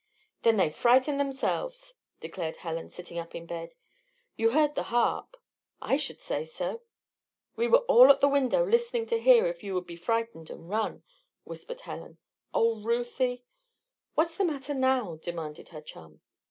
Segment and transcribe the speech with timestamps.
[0.41, 3.75] "Then they frightened themselves," declared Helen, sitting up in bed.
[4.35, 5.37] "You heard the harp?"
[5.79, 6.81] "I should say so!"
[7.55, 10.67] "We were all at the window listening to hear if you would be frightened and
[10.67, 11.03] run,"
[11.43, 12.17] whispered Helen.
[12.51, 13.43] "Oh, Ruthie!"
[14.15, 16.21] "What's the matter, now?" demanded her chum.